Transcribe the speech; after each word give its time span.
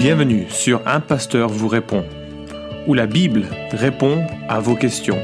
Bienvenue 0.00 0.48
sur 0.48 0.80
Un 0.88 1.00
Pasteur 1.00 1.50
vous 1.50 1.68
répond, 1.68 2.06
où 2.86 2.94
la 2.94 3.06
Bible 3.06 3.44
répond 3.70 4.26
à 4.48 4.58
vos 4.58 4.74
questions. 4.74 5.18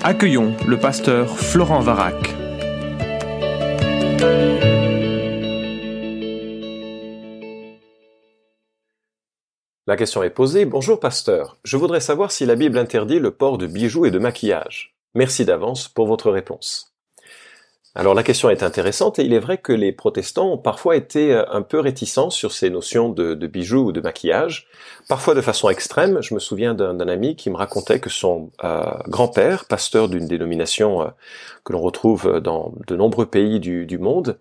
Accueillons 0.00 0.54
le 0.68 0.78
pasteur 0.78 1.36
Florent 1.36 1.80
Varac. 1.80 2.14
La 9.88 9.96
question 9.96 10.22
est 10.22 10.30
posée. 10.30 10.64
Bonjour 10.64 11.00
pasteur, 11.00 11.58
je 11.64 11.76
voudrais 11.76 11.98
savoir 11.98 12.30
si 12.30 12.46
la 12.46 12.54
Bible 12.54 12.78
interdit 12.78 13.18
le 13.18 13.32
port 13.32 13.58
de 13.58 13.66
bijoux 13.66 14.06
et 14.06 14.12
de 14.12 14.20
maquillage. 14.20 14.94
Merci 15.16 15.44
d'avance 15.44 15.88
pour 15.88 16.06
votre 16.06 16.30
réponse. 16.30 16.89
Alors 17.96 18.14
la 18.14 18.22
question 18.22 18.50
est 18.50 18.62
intéressante 18.62 19.18
et 19.18 19.24
il 19.24 19.32
est 19.32 19.40
vrai 19.40 19.58
que 19.58 19.72
les 19.72 19.90
protestants 19.90 20.52
ont 20.52 20.58
parfois 20.58 20.94
été 20.94 21.34
euh, 21.34 21.42
un 21.50 21.62
peu 21.62 21.80
réticents 21.80 22.30
sur 22.30 22.52
ces 22.52 22.70
notions 22.70 23.08
de, 23.08 23.34
bijoux 23.48 23.86
ou 23.86 23.92
de 23.92 24.00
maquillage, 24.00 24.68
parfois 25.08 25.34
de 25.34 25.40
façon 25.40 25.68
extrême. 25.68 26.22
Je 26.22 26.32
me 26.34 26.38
souviens 26.38 26.74
d'un 26.74 27.08
ami 27.08 27.34
qui 27.34 27.50
me 27.50 27.56
racontait 27.56 27.98
que 27.98 28.08
son 28.08 28.50
euh, 28.62 28.84
grand-père, 29.08 29.64
pasteur 29.64 30.08
d'une 30.08 30.28
dénomination 30.28 31.02
euh, 31.02 31.06
que 31.64 31.72
l'on 31.72 31.80
retrouve 31.80 32.40
dans 32.40 32.72
de 32.86 32.94
nombreux 32.94 33.26
pays 33.26 33.58
du, 33.58 33.86
du 33.86 33.98
monde, 33.98 34.38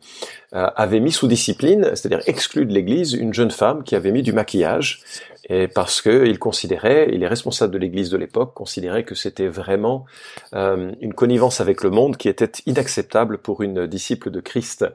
avait 0.52 1.00
mis 1.00 1.12
sous 1.12 1.28
discipline, 1.28 1.92
c'est-à-dire 1.94 2.22
exclu 2.26 2.66
de 2.66 2.74
l'Église, 2.74 3.14
une 3.14 3.34
jeune 3.34 3.52
femme 3.52 3.84
qui 3.84 3.96
avait 3.96 4.12
mis 4.12 4.24
du 4.24 4.32
maquillage 4.32 5.04
et 5.48 5.68
parce 5.68 6.02
qu'il 6.02 6.38
considérait, 6.40 7.10
il 7.14 7.24
est 7.24 7.28
responsable 7.28 7.74
de 7.74 7.78
l'Église 7.78 8.10
de 8.10 8.18
l'époque, 8.18 8.54
considérait 8.54 9.04
que 9.04 9.16
c'était 9.16 9.48
vraiment 9.48 10.06
euh, 10.54 10.92
une 11.02 11.14
connivence 11.14 11.62
avec 11.62 11.84
le 11.84 11.90
monde 11.90 12.18
qui 12.18 12.30
était 12.30 12.52
inacceptable 12.66 13.38
pour 13.38 13.62
une 13.62 13.88
disciple 13.88 14.32
de 14.32 14.42
Christ. 14.42 14.86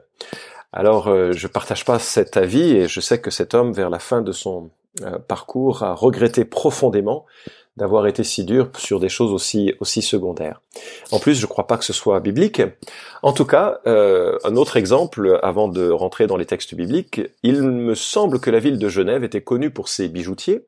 Alors, 0.71 1.07
euh, 1.07 1.31
je 1.31 1.47
partage 1.47 1.85
pas 1.85 1.99
cet 1.99 2.37
avis 2.37 2.75
et 2.75 2.87
je 2.87 2.99
sais 2.99 3.19
que 3.19 3.31
cet 3.31 3.53
homme, 3.53 3.71
vers 3.71 3.89
la 3.89 3.99
fin 3.99 4.21
de 4.21 4.31
son 4.31 4.69
euh, 5.01 5.17
parcours, 5.19 5.83
a 5.83 5.93
regretté 5.93 6.45
profondément 6.45 7.25
d'avoir 7.77 8.07
été 8.07 8.23
si 8.23 8.45
dur 8.45 8.69
sur 8.77 8.99
des 8.99 9.09
choses 9.09 9.31
aussi 9.31 9.73
aussi 9.79 10.01
secondaires. 10.01 10.61
En 11.11 11.19
plus, 11.19 11.35
je 11.35 11.45
crois 11.45 11.67
pas 11.67 11.77
que 11.77 11.83
ce 11.83 11.93
soit 11.93 12.19
biblique. 12.19 12.61
En 13.21 13.33
tout 13.33 13.45
cas, 13.45 13.79
euh, 13.87 14.37
un 14.43 14.55
autre 14.55 14.77
exemple, 14.77 15.39
avant 15.43 15.67
de 15.67 15.89
rentrer 15.89 16.27
dans 16.27 16.37
les 16.37 16.45
textes 16.45 16.75
bibliques, 16.75 17.21
il 17.43 17.61
me 17.63 17.95
semble 17.95 18.39
que 18.39 18.49
la 18.49 18.59
ville 18.59 18.77
de 18.77 18.87
Genève 18.87 19.23
était 19.23 19.41
connue 19.41 19.71
pour 19.71 19.89
ses 19.89 20.07
bijoutiers, 20.07 20.65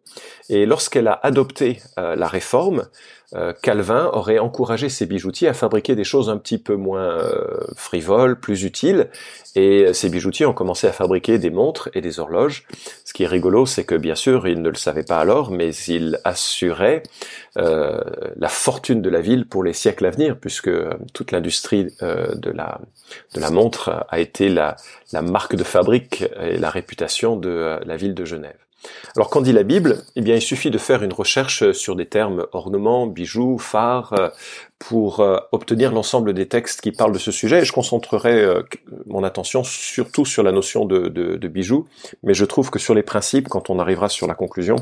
et 0.50 0.66
lorsqu'elle 0.66 1.08
a 1.08 1.20
adopté 1.24 1.80
euh, 1.98 2.16
la 2.16 2.28
réforme, 2.28 2.88
euh, 3.36 3.52
Calvin 3.62 4.10
aurait 4.14 4.40
encouragé 4.40 4.88
ses 4.88 5.06
bijoutiers 5.06 5.50
à 5.50 5.54
fabriquer 5.54 5.96
des 5.96 6.06
choses 6.06 6.30
un 6.30 6.38
petit 6.38 6.58
peu 6.58 6.76
moins 6.76 7.10
euh, 7.10 7.60
frivoles, 7.76 8.40
plus 8.40 8.64
utiles, 8.64 9.10
et 9.56 9.94
ces 9.94 10.10
bijoutiers 10.10 10.46
ont 10.46 10.54
commencé 10.54 10.88
à 10.88 10.94
fabriquer 10.94 11.38
des 11.38 11.50
montres 11.50 11.90
et 11.94 12.00
des 12.00 12.20
horloges. 12.20 12.66
Qui 13.18 13.24
est 13.24 13.28
rigolo, 13.28 13.66
c'est 13.66 13.84
que 13.84 13.96
bien 13.96 14.14
sûr, 14.14 14.48
ils 14.48 14.62
ne 14.62 14.70
le 14.70 14.76
savaient 14.76 15.02
pas 15.02 15.18
alors, 15.18 15.50
mais 15.50 15.74
ils 15.74 16.20
assuraient 16.24 17.02
euh, 17.58 18.00
la 18.36 18.48
fortune 18.48 19.02
de 19.02 19.10
la 19.10 19.22
ville 19.22 19.48
pour 19.48 19.64
les 19.64 19.74
siècles 19.74 20.06
à 20.06 20.12
venir, 20.12 20.38
puisque 20.40 20.70
toute 21.16 21.32
l'industrie 21.32 21.86
de 22.00 22.52
la 22.52 22.80
de 23.34 23.40
la 23.40 23.50
montre 23.50 24.06
a 24.08 24.20
été 24.20 24.50
la, 24.50 24.76
la 25.14 25.24
marque 25.24 25.56
de 25.56 25.64
fabrique 25.64 26.26
et 26.40 26.60
la 26.60 26.70
réputation 26.70 27.38
de 27.38 27.80
la 27.84 27.98
ville 27.98 28.14
de 28.14 28.24
Genève. 28.24 28.67
Alors 29.16 29.30
qu'en 29.30 29.42
dit 29.42 29.52
la 29.52 29.64
Bible? 29.64 30.04
Eh 30.16 30.22
bien, 30.22 30.36
il 30.36 30.42
suffit 30.42 30.70
de 30.70 30.78
faire 30.78 31.04
une 31.04 31.14
recherche 31.14 31.72
sur 31.72 31.96
des 31.96 32.06
termes 32.06 32.46
ornements, 32.52 33.08
bijoux, 33.08 33.58
phares, 33.58 34.14
euh, 34.14 34.30
pour 34.80 35.20
euh, 35.20 35.38
obtenir 35.52 35.92
l'ensemble 35.92 36.34
des 36.34 36.48
textes 36.48 36.82
qui 36.82 36.92
parlent 36.92 37.14
de 37.14 37.20
ce 37.20 37.32
sujet. 37.32 37.60
Et 37.60 37.66
je 37.66 37.74
concentrerai 37.74 38.42
euh, 38.42 38.62
mon 39.08 39.24
attention 39.24 39.64
surtout 39.64 40.26
sur 40.26 40.44
la 40.44 40.52
notion 40.52 40.86
de 40.86 41.48
bijoux, 41.48 41.88
mais 42.24 42.34
je 42.34 42.46
trouve 42.46 42.70
que 42.70 42.80
sur 42.80 42.94
les 42.94 43.04
principes, 43.04 43.48
quand 43.50 43.70
on 43.70 43.80
arrivera 43.80 44.10
sur 44.10 44.28
la 44.28 44.36
conclusion, 44.36 44.76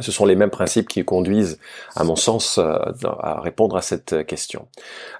ce 0.00 0.10
sont 0.10 0.24
les 0.24 0.36
mêmes 0.36 0.50
principes 0.50 0.88
qui 0.88 1.04
conduisent, 1.04 1.58
à 1.94 2.04
mon 2.04 2.16
sens, 2.16 2.58
à 2.58 3.40
répondre 3.40 3.76
à 3.76 3.82
cette 3.82 4.26
question. 4.26 4.66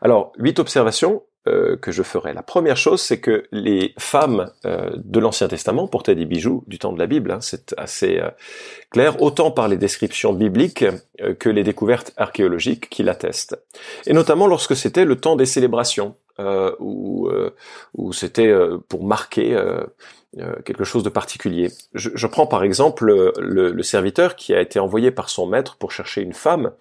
Alors, 0.00 0.32
huit 0.38 0.58
observations 0.58 1.22
euh, 1.48 1.76
que 1.76 1.90
je 1.90 2.04
ferai. 2.04 2.34
La 2.34 2.44
première 2.44 2.76
chose, 2.76 3.02
c'est 3.02 3.18
que 3.18 3.42
les 3.50 3.94
femmes 3.98 4.52
euh, 4.64 4.90
de 4.94 5.18
l'Ancien 5.18 5.48
Testament 5.48 5.88
portaient 5.88 6.14
des 6.14 6.24
bijoux 6.24 6.62
du 6.68 6.78
temps 6.78 6.92
de 6.92 7.00
la 7.00 7.08
Bible. 7.08 7.32
Hein, 7.32 7.40
c'est 7.40 7.74
assez 7.76 8.20
euh, 8.20 8.30
clair, 8.90 9.20
autant 9.20 9.50
par 9.50 9.66
les 9.66 9.76
descriptions 9.76 10.32
bibliques 10.34 10.84
que 11.40 11.48
les 11.48 11.64
découvertes 11.64 12.12
archéologiques 12.16 12.88
qui 12.90 13.02
l'attestent. 13.02 13.60
Et 14.06 14.12
notamment 14.12 14.46
lorsque 14.46 14.76
c'était 14.76 15.04
le 15.04 15.16
temps 15.16 15.34
des 15.34 15.46
célébrations, 15.46 16.14
où, 16.78 17.30
où 17.94 18.12
c'était 18.12 18.52
pour 18.88 19.04
marquer 19.04 19.56
quelque 20.64 20.82
chose 20.82 21.04
de 21.04 21.08
particulier. 21.08 21.70
Je, 21.94 22.10
je 22.14 22.26
prends 22.26 22.46
par 22.46 22.64
exemple 22.64 23.04
le, 23.04 23.70
le, 23.70 23.82
serviteur 23.82 24.34
qui 24.34 24.54
a 24.54 24.60
été 24.60 24.80
envoyé 24.80 25.10
par 25.12 25.28
son 25.28 25.46
maître 25.46 25.76
pour 25.76 25.92
chercher 25.92 26.22
une 26.22 26.32
femme 26.32 26.72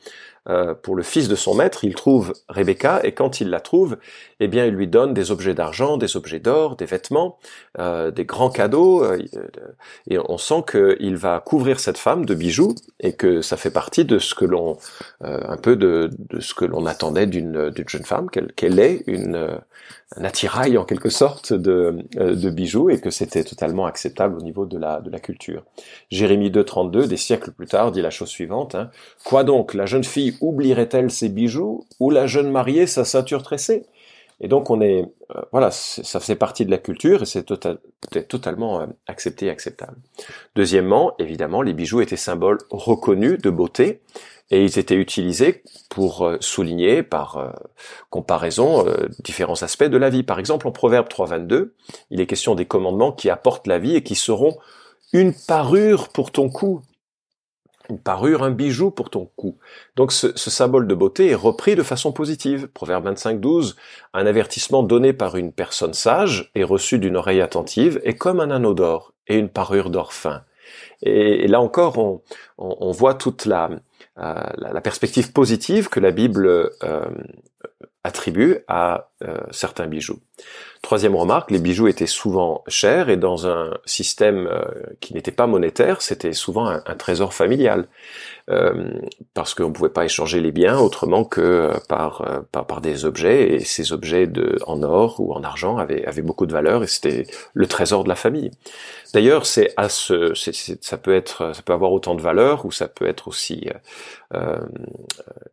euh, 0.50 0.74
pour 0.74 0.96
le 0.96 1.04
fils 1.04 1.28
de 1.28 1.36
son 1.36 1.54
maître, 1.54 1.84
il 1.84 1.94
trouve 1.94 2.34
Rebecca 2.50 3.00
et 3.04 3.12
quand 3.12 3.42
il 3.42 3.50
la 3.52 3.60
trouve, 3.60 3.98
eh 4.40 4.48
bien 4.48 4.66
il 4.66 4.74
lui 4.74 4.88
donne 4.88 5.14
des 5.14 5.30
objets 5.30 5.54
d'argent, 5.54 5.98
des 5.98 6.18
objets 6.18 6.40
d'or, 6.40 6.76
des 6.76 6.86
vêtements, 6.86 7.38
euh, 7.78 8.10
des 8.10 8.26
grands 8.26 8.50
cadeaux 8.50 9.04
euh, 9.04 9.20
et 10.10 10.18
on 10.18 10.40
sent 10.40 10.64
qu'il 10.72 11.16
va 11.16 11.40
couvrir 11.42 11.80
cette 11.80 12.00
femme 12.00 12.26
de 12.26 12.34
bijoux 12.34 12.74
et 13.00 13.14
que 13.14 13.44
ça 13.44 13.56
fait 13.56 13.70
partie 13.70 14.04
de 14.04 14.18
ce 14.18 14.34
que 14.34 14.46
l'on 14.46 14.78
un 15.22 15.58
peu 15.58 15.76
de, 15.76 16.10
ce 16.40 16.56
que 16.56 16.66
l'on 16.66 16.86
attendait 16.86 17.28
d'une 17.28 17.72
jeune 17.88 18.04
femme 18.04 18.30
qu'elle 18.30 18.52
qu'elle 18.54 18.80
ait 18.80 19.04
une 19.06 19.60
un 20.18 20.26
attirail 20.26 20.78
en 20.78 20.84
quelque 20.84 21.10
sorte 21.10 21.54
de, 21.54 22.06
de 22.16 22.50
bijoux 22.50 22.90
et 22.90 23.00
que 23.00 23.10
c'était 23.10 23.46
totalement 23.46 23.86
acceptable 23.86 24.38
au 24.38 24.42
niveau 24.42 24.66
de 24.66 24.78
la, 24.78 25.00
de 25.00 25.10
la 25.10 25.20
culture. 25.20 25.64
Jérémie 26.10 26.52
2.32, 26.52 27.08
des 27.08 27.16
siècles 27.16 27.52
plus 27.52 27.68
tard, 27.68 27.92
dit 27.94 28.02
la 28.02 28.10
chose 28.10 28.28
suivante. 28.28 28.76
Hein. 28.76 28.92
Quoi 29.24 29.46
donc, 29.46 29.74
la 29.74 29.86
jeune 29.86 30.04
fille 30.04 30.31
oublierait-elle 30.42 31.12
ses 31.12 31.30
bijoux 31.30 31.86
ou 32.00 32.10
la 32.10 32.28
jeune 32.28 32.52
mariée 32.52 32.88
sa 32.88 33.06
ceinture 33.06 33.44
tressée? 33.44 33.84
Et 34.42 34.48
donc 34.48 34.72
on 34.72 34.82
est, 34.82 35.06
euh, 35.36 35.42
voilà, 35.52 35.70
ça 35.72 36.20
fait 36.20 36.36
partie 36.36 36.66
de 36.66 36.72
la 36.72 36.80
culture 36.80 37.22
et 37.22 37.26
c'est 37.26 37.44
tota-, 37.44 37.78
totalement 38.28 38.82
euh, 38.82 38.88
accepté 39.08 39.46
et 39.46 39.50
acceptable. 39.52 39.96
Deuxièmement, 40.56 41.14
évidemment, 41.20 41.62
les 41.62 41.74
bijoux 41.74 42.02
étaient 42.02 42.18
symboles 42.18 42.58
reconnus 42.72 43.40
de 43.40 43.50
beauté 43.52 44.02
et 44.50 44.64
ils 44.64 44.80
étaient 44.80 44.96
utilisés 44.96 45.62
pour 45.90 46.24
euh, 46.26 46.38
souligner 46.40 47.04
par 47.04 47.54
comparaison 48.10 48.84
différents 49.20 49.62
aspects 49.62 49.84
de 49.84 49.98
la 49.98 50.10
vie. 50.10 50.24
Par 50.24 50.40
exemple, 50.40 50.68
en 50.68 50.72
Proverbe 50.72 51.08
3.22, 51.08 51.74
il 52.10 52.20
est 52.20 52.26
question 52.26 52.56
des 52.56 52.66
commandements 52.66 53.12
qui 53.12 53.30
apportent 53.30 53.68
la 53.68 53.78
vie 53.78 53.96
et 53.96 54.02
qui 54.02 54.16
seront 54.16 54.58
une 55.14 55.34
parure 55.34 56.10
pour 56.10 56.32
ton 56.32 56.50
cou 56.50 56.82
une 57.92 58.00
parure, 58.00 58.44
un 58.44 58.52
bijou 58.52 58.90
pour 58.90 59.10
ton 59.10 59.30
cou. 59.36 59.58
Donc 59.96 60.12
ce, 60.12 60.36
symbole 60.36 60.88
de 60.88 60.96
beauté 60.96 61.30
est 61.30 61.36
repris 61.36 61.76
de 61.76 61.84
façon 61.84 62.12
positive. 62.12 62.68
Proverbe 62.68 63.06
25, 63.06 63.40
12, 63.40 63.76
un 64.14 64.26
avertissement 64.26 64.82
donné 64.82 65.14
par 65.14 65.36
une 65.36 65.52
personne 65.52 65.94
sage 65.94 66.52
et 66.56 66.64
reçu 66.64 67.00
d'une 67.00 67.18
oreille 67.18 67.42
attentive 67.42 68.02
est 68.04 68.16
comme 68.16 68.40
un 68.40 68.50
anneau 68.50 68.74
d'or 68.74 69.14
et 69.28 69.38
une 69.38 69.50
parure 69.50 69.90
d'or 69.90 70.14
fin. 70.14 70.44
Et, 71.04 71.48
là 71.48 71.60
encore, 71.60 72.22
on, 72.58 72.92
voit 72.92 73.14
toute 73.14 73.46
la, 73.46 73.70
euh, 74.20 74.44
la, 74.58 74.82
perspective 74.82 75.34
positive 75.34 75.90
que 75.90 76.00
la 76.00 76.12
Bible 76.12 76.48
euh, 76.48 77.06
attribue 78.04 78.58
à 78.68 79.10
euh, 79.24 79.38
certains 79.52 79.88
bijoux. 79.88 80.20
Troisième 80.82 81.16
remarque, 81.16 81.52
les 81.52 81.60
bijoux 81.60 81.88
étaient 81.88 82.08
souvent 82.08 82.64
chers 82.68 83.10
et 83.10 83.18
dans 83.18 83.48
un 83.48 83.78
système 83.86 84.48
euh, 84.48 84.64
qui 85.00 85.14
n'était 85.14 85.32
pas 85.32 85.46
monétaire, 85.46 86.02
c'était 86.02 86.34
souvent 86.34 86.68
un, 86.68 86.96
trésor 86.96 87.36
familial. 87.36 87.88
Euh, 88.50 88.90
parce 89.36 89.54
qu'on 89.54 89.68
ne 89.68 89.74
pouvait 89.74 89.90
pas 89.90 90.04
échanger 90.04 90.42
les 90.42 90.52
biens 90.52 90.80
autrement 90.80 91.24
que 91.24 91.40
euh, 91.42 91.74
par, 91.88 92.44
par, 92.52 92.66
par, 92.66 92.82
des 92.82 93.06
objets, 93.06 93.54
et 93.54 93.60
ces 93.60 93.94
objets 93.94 94.26
de, 94.26 94.58
en 94.66 94.82
or 94.82 95.20
ou 95.20 95.34
en 95.34 95.44
argent 95.44 95.78
avaient, 95.78 96.04
avaient 96.06 96.24
beaucoup 96.24 96.48
de 96.48 96.52
valeur, 96.52 96.84
et 96.84 96.88
c'était 96.88 97.28
le 97.54 97.68
trésor 97.68 98.04
de 98.04 98.10
la 98.10 98.16
famille. 98.16 98.50
D'ailleurs, 99.14 99.46
c'est 99.46 99.74
à 99.78 99.90
ce, 99.90 100.34
ça 100.34 100.98
peut 100.98 101.14
être, 101.14 101.54
ça 101.54 101.62
peut 101.62 101.74
avoir 101.74 101.94
autant 101.94 102.16
de 102.16 102.22
valeur, 102.22 102.66
ou 102.66 102.72
ça 102.72 102.88
peut 102.88 103.06
être 103.06 103.28
aussi 103.28 103.70
euh, 104.34 104.58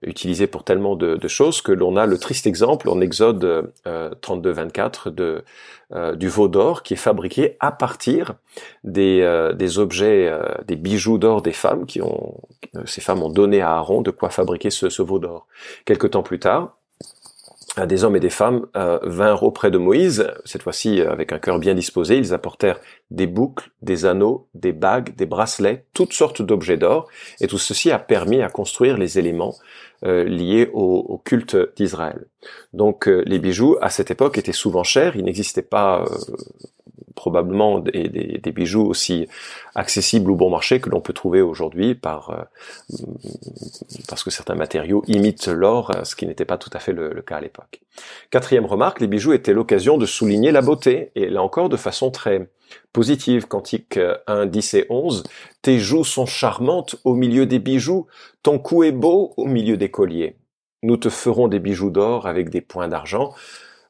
utilisé 0.02 0.46
pour 0.46 0.62
tellement 0.62 0.96
de, 0.96 1.16
de 1.16 1.28
choses 1.28 1.60
que 1.60 1.72
l'on 1.72 1.96
a 1.96 2.06
le 2.06 2.16
triste 2.16 2.37
exemple 2.46 2.88
en 2.88 3.00
Exode 3.00 3.72
32-24 3.86 5.10
de 5.10 5.44
du 6.16 6.28
veau 6.28 6.48
d'or 6.48 6.82
qui 6.82 6.94
est 6.94 6.98
fabriqué 6.98 7.56
à 7.60 7.72
partir 7.72 8.34
des, 8.84 9.50
des 9.56 9.78
objets, 9.78 10.30
des 10.66 10.76
bijoux 10.76 11.16
d'or 11.16 11.40
des 11.40 11.52
femmes 11.52 11.86
qui 11.86 12.02
ont 12.02 12.36
ces 12.84 13.00
femmes 13.00 13.22
ont 13.22 13.30
donné 13.30 13.60
à 13.60 13.70
Aaron 13.76 14.02
de 14.02 14.10
quoi 14.10 14.30
fabriquer 14.30 14.70
ce, 14.70 15.02
veau 15.02 15.18
d'or. 15.18 15.46
Quelque 15.84 16.06
temps 16.06 16.22
plus 16.22 16.38
tard, 16.38 16.76
des 17.86 18.02
hommes 18.02 18.16
et 18.16 18.20
des 18.20 18.30
femmes 18.30 18.66
euh, 18.76 18.98
vinrent 19.02 19.44
auprès 19.44 19.70
de 19.70 19.78
Moïse, 19.78 20.32
cette 20.44 20.62
fois-ci 20.62 21.00
euh, 21.00 21.12
avec 21.12 21.32
un 21.32 21.38
cœur 21.38 21.58
bien 21.58 21.74
disposé, 21.74 22.16
ils 22.16 22.34
apportèrent 22.34 22.80
des 23.10 23.26
boucles, 23.26 23.70
des 23.82 24.04
anneaux, 24.04 24.48
des 24.54 24.72
bagues, 24.72 25.14
des 25.14 25.26
bracelets, 25.26 25.84
toutes 25.94 26.12
sortes 26.12 26.42
d'objets 26.42 26.76
d'or, 26.76 27.08
et 27.40 27.46
tout 27.46 27.58
ceci 27.58 27.90
a 27.92 27.98
permis 27.98 28.42
à 28.42 28.48
construire 28.48 28.98
les 28.98 29.18
éléments 29.18 29.54
euh, 30.04 30.24
liés 30.24 30.70
au, 30.72 31.20
culte 31.24 31.56
d'Israël. 31.76 32.26
Donc 32.72 33.06
les 33.06 33.38
bijoux 33.38 33.76
à 33.80 33.90
cette 33.90 34.10
époque 34.10 34.38
étaient 34.38 34.52
souvent 34.52 34.84
chers, 34.84 35.16
il 35.16 35.24
n'existait 35.24 35.62
pas 35.62 36.04
probablement 37.18 37.80
des, 37.80 38.52
bijoux 38.54 38.86
aussi 38.86 39.26
accessibles 39.74 40.30
ou 40.30 40.36
bon 40.36 40.50
marché 40.50 40.80
que 40.80 40.88
l'on 40.88 41.00
peut 41.00 41.12
trouver 41.12 41.42
aujourd'hui 41.42 41.96
par 41.96 42.30
euh, 42.30 43.04
parce 44.08 44.22
que 44.22 44.30
certains 44.30 44.54
matériaux 44.54 45.02
imitent 45.08 45.48
l'or, 45.48 45.90
ce 46.04 46.14
qui 46.14 46.26
n'était 46.26 46.44
pas 46.44 46.58
tout 46.58 46.70
à 46.72 46.78
fait 46.78 46.92
le, 46.92 47.20
cas 47.22 47.38
à 47.38 47.40
l'époque. 47.40 47.80
Quatrième 48.30 48.66
remarque, 48.66 49.00
les 49.00 49.08
bijoux 49.08 49.32
étaient 49.32 49.52
l'occasion 49.52 49.98
de 49.98 50.06
souligner 50.06 50.52
la 50.52 50.62
beauté, 50.62 51.10
et 51.16 51.28
là 51.28 51.42
encore 51.42 51.68
de 51.68 51.76
façon 51.76 52.12
très 52.12 52.48
positive. 52.92 53.46
Cantique 53.46 53.98
1, 54.26 54.46
10 54.46 54.74
et 54.74 54.86
11, 54.90 55.24
tes 55.62 55.78
joues 55.78 56.04
sont 56.04 56.26
charmantes 56.26 56.96
au 57.04 57.14
milieu 57.14 57.46
des 57.46 57.58
bijoux, 57.58 58.06
ton 58.42 58.58
cou 58.58 58.84
est 58.84 58.92
beau 58.92 59.34
au 59.36 59.46
milieu 59.46 59.76
des 59.76 59.90
colliers. 59.90 60.36
Nous 60.82 60.96
te 60.96 61.08
ferons 61.08 61.48
des 61.48 61.58
bijoux 61.58 61.90
d'or 61.90 62.26
avec 62.26 62.50
des 62.50 62.60
points 62.60 62.88
d'argent. 62.88 63.34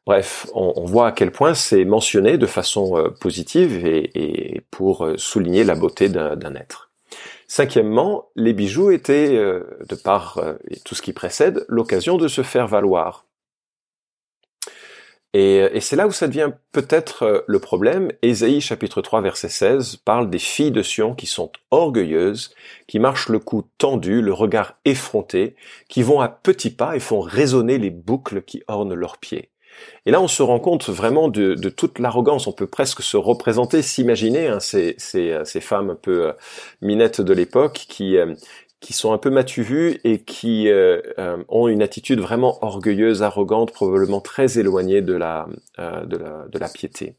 Bref, 0.08 0.46
on, 0.54 0.86
voit 0.86 1.08
à 1.08 1.12
quel 1.12 1.30
point 1.30 1.52
c'est 1.52 1.84
mentionné 1.84 2.38
de 2.38 2.46
façon 2.46 2.96
euh, 2.96 3.10
positive 3.10 3.84
et, 3.84 4.62
pour 4.70 5.04
euh, 5.04 5.18
souligner 5.18 5.64
la 5.64 5.74
beauté 5.74 6.08
d'un 6.08 6.54
être. 6.54 6.90
Cinquièmement, 7.46 8.30
les 8.34 8.54
bijoux 8.54 8.90
étaient, 8.90 9.36
euh, 9.36 9.64
de 9.86 9.94
par 9.94 10.40
tout 10.86 10.94
ce 10.94 11.02
qui 11.02 11.12
précède, 11.12 11.66
l'occasion 11.68 12.16
de 12.16 12.26
se 12.26 12.42
faire 12.42 12.66
valoir. 12.66 13.26
Et, 15.34 15.58
et 15.58 15.80
c'est 15.80 15.96
là 15.96 16.06
où 16.06 16.10
ça 16.10 16.26
devient 16.26 16.52
peut-être 16.72 17.44
le 17.46 17.58
problème. 17.58 18.10
Ésaïe 18.22 18.60
chapitre 18.60 19.02
3 19.02 19.20
verset 19.20 19.48
16 19.48 19.96
parle 19.96 20.30
des 20.30 20.38
filles 20.38 20.70
de 20.70 20.82
Sion 20.82 21.14
qui 21.14 21.26
sont 21.26 21.52
orgueilleuses, 21.70 22.54
qui 22.86 22.98
marchent 22.98 23.28
le 23.28 23.38
cou 23.38 23.64
tendu, 23.76 24.22
le 24.22 24.32
regard 24.32 24.74
effronté, 24.84 25.54
qui 25.88 26.02
vont 26.02 26.20
à 26.20 26.28
petits 26.28 26.70
pas 26.70 26.96
et 26.96 27.00
font 27.00 27.20
résonner 27.20 27.78
les 27.78 27.90
boucles 27.90 28.42
qui 28.42 28.62
ornent 28.68 28.94
leurs 28.94 29.18
pieds. 29.18 29.50
Et 30.06 30.10
là, 30.10 30.20
on 30.20 30.28
se 30.28 30.42
rend 30.42 30.60
compte 30.60 30.88
vraiment 30.88 31.28
de, 31.28 31.54
toute 31.68 31.98
l'arrogance. 31.98 32.46
On 32.46 32.52
peut 32.52 32.66
presque 32.66 33.02
se 33.02 33.16
représenter, 33.16 33.82
s'imaginer 33.82 34.48
hein, 34.48 34.60
ces, 34.60 34.94
ces, 34.98 35.38
ces, 35.44 35.60
femmes 35.60 35.90
un 35.90 35.94
peu 35.94 36.28
euh, 36.28 36.32
minettes 36.80 37.20
de 37.20 37.32
l'époque 37.32 37.84
qui 37.88 38.16
euh, 38.16 38.34
qui 38.80 38.92
sont 38.92 39.12
un 39.12 39.18
peu 39.18 39.30
matu 39.30 40.00
et 40.04 40.20
qui 40.20 40.68
euh, 40.68 41.00
ont 41.48 41.68
une 41.68 41.82
attitude 41.82 42.20
vraiment 42.20 42.58
orgueilleuse, 42.64 43.22
arrogante, 43.22 43.72
probablement 43.72 44.20
très 44.20 44.58
éloignée 44.58 45.02
de 45.02 45.14
la, 45.14 45.48
de 45.78 46.16
la, 46.16 46.46
de 46.50 46.58
la 46.58 46.68
piété. 46.68 47.14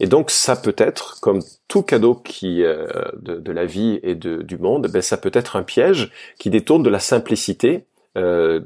Et 0.00 0.06
donc 0.06 0.30
ça 0.30 0.56
peut 0.56 0.74
être, 0.78 1.20
comme 1.20 1.40
tout 1.68 1.82
cadeau 1.82 2.14
qui 2.14 2.62
de, 2.62 3.38
de, 3.38 3.52
la 3.52 3.66
vie 3.66 4.00
et 4.02 4.14
de, 4.14 4.42
du 4.42 4.56
monde, 4.56 4.88
ben, 4.88 5.02
ça 5.02 5.16
peut 5.16 5.30
être 5.34 5.56
un 5.56 5.62
piège 5.62 6.10
qui 6.38 6.48
détourne 6.48 6.82
de 6.82 6.90
la 6.90 7.00
simplicité 7.00 7.84
euh, 8.16 8.60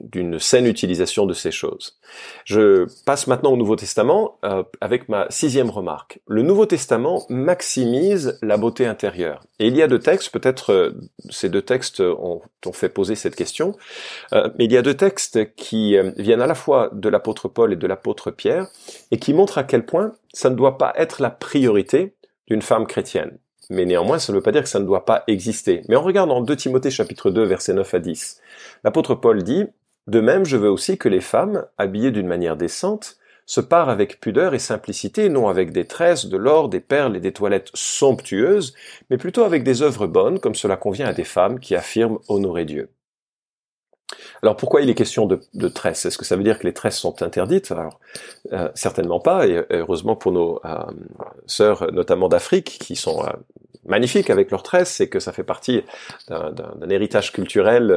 d'une 0.00 0.40
saine 0.40 0.66
utilisation 0.66 1.26
de 1.26 1.32
ces 1.32 1.52
choses. 1.52 1.98
Je 2.44 2.86
passe 3.04 3.28
maintenant 3.28 3.52
au 3.52 3.56
Nouveau 3.56 3.76
Testament 3.76 4.38
euh, 4.44 4.64
avec 4.80 5.08
ma 5.08 5.26
sixième 5.30 5.70
remarque. 5.70 6.20
Le 6.26 6.42
Nouveau 6.42 6.66
Testament 6.66 7.24
maximise 7.28 8.38
la 8.42 8.56
beauté 8.56 8.86
intérieure. 8.86 9.44
Et 9.60 9.68
il 9.68 9.76
y 9.76 9.82
a 9.82 9.86
deux 9.86 10.00
textes, 10.00 10.30
peut-être 10.30 10.72
euh, 10.72 10.90
ces 11.30 11.48
deux 11.48 11.62
textes 11.62 12.00
ont, 12.00 12.42
ont, 12.66 12.72
fait 12.72 12.88
poser 12.88 13.14
cette 13.14 13.36
question, 13.36 13.76
mais 14.32 14.64
il 14.64 14.72
y 14.72 14.76
a 14.76 14.82
deux 14.82 14.96
textes 14.96 15.54
qui 15.54 15.96
viennent 16.16 16.42
à 16.42 16.46
la 16.46 16.54
fois 16.54 16.90
de 16.92 17.08
l'apôtre 17.08 17.48
Paul 17.48 17.72
et 17.72 17.76
de 17.76 17.86
l'apôtre 17.86 18.30
Pierre, 18.30 18.66
et 19.10 19.18
qui 19.18 19.34
montrent 19.34 19.58
à 19.58 19.64
quel 19.64 19.86
point 19.86 20.14
ça 20.32 20.50
ne 20.50 20.56
doit 20.56 20.78
pas 20.78 20.92
être 20.96 21.22
la 21.22 21.30
priorité 21.30 22.14
d'une 22.48 22.62
femme 22.62 22.86
chrétienne. 22.86 23.38
Mais 23.70 23.84
néanmoins, 23.84 24.18
ça 24.18 24.32
ne 24.32 24.38
veut 24.38 24.42
pas 24.42 24.52
dire 24.52 24.62
que 24.62 24.68
ça 24.68 24.80
ne 24.80 24.84
doit 24.84 25.04
pas 25.04 25.24
exister. 25.26 25.82
Mais 25.88 25.96
en 25.96 26.02
regardant 26.02 26.40
2 26.40 26.56
Timothée 26.56 26.90
chapitre 26.90 27.30
2 27.30 27.42
versets 27.44 27.74
9 27.74 27.94
à 27.94 27.98
10, 27.98 28.40
l'apôtre 28.84 29.14
Paul 29.14 29.42
dit, 29.42 29.64
De 30.06 30.20
même, 30.20 30.44
je 30.44 30.56
veux 30.56 30.70
aussi 30.70 30.98
que 30.98 31.08
les 31.08 31.20
femmes, 31.20 31.64
habillées 31.78 32.10
d'une 32.10 32.26
manière 32.26 32.56
décente, 32.56 33.18
se 33.46 33.60
parent 33.60 33.90
avec 33.90 34.20
pudeur 34.20 34.54
et 34.54 34.58
simplicité, 34.58 35.28
non 35.28 35.48
avec 35.48 35.70
des 35.70 35.86
tresses, 35.86 36.26
de 36.26 36.36
l'or, 36.36 36.68
des 36.68 36.80
perles 36.80 37.16
et 37.16 37.20
des 37.20 37.32
toilettes 37.32 37.70
somptueuses, 37.74 38.74
mais 39.10 39.18
plutôt 39.18 39.44
avec 39.44 39.64
des 39.64 39.82
œuvres 39.82 40.06
bonnes, 40.06 40.40
comme 40.40 40.54
cela 40.54 40.76
convient 40.76 41.08
à 41.08 41.12
des 41.12 41.24
femmes 41.24 41.60
qui 41.60 41.74
affirment 41.74 42.18
honorer 42.28 42.64
Dieu. 42.64 42.88
Alors 44.44 44.56
pourquoi 44.56 44.82
il 44.82 44.90
est 44.90 44.94
question 44.94 45.24
de, 45.24 45.40
de 45.54 45.68
tresses? 45.68 46.04
Est-ce 46.04 46.18
que 46.18 46.24
ça 46.26 46.36
veut 46.36 46.42
dire 46.42 46.58
que 46.58 46.66
les 46.66 46.74
tresses 46.74 46.98
sont 46.98 47.22
interdites? 47.22 47.72
Alors 47.72 47.98
euh, 48.52 48.68
certainement 48.74 49.18
pas, 49.18 49.46
et 49.46 49.64
heureusement 49.70 50.16
pour 50.16 50.32
nos 50.32 50.60
euh, 50.66 50.84
sœurs, 51.46 51.90
notamment 51.92 52.28
d'Afrique, 52.28 52.76
qui 52.78 52.94
sont 52.94 53.24
euh, 53.24 53.30
magnifiques 53.86 54.28
avec 54.28 54.50
leurs 54.50 54.62
tresses, 54.62 54.90
c'est 54.90 55.08
que 55.08 55.18
ça 55.18 55.32
fait 55.32 55.44
partie 55.44 55.82
d'un 56.28 56.90
héritage 56.90 57.32
culturel 57.32 57.90